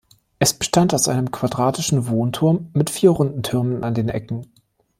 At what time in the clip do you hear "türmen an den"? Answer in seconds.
3.43-4.09